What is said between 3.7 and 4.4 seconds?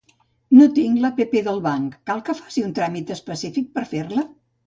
per fer-la?